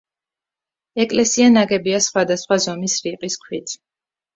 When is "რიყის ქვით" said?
3.09-3.83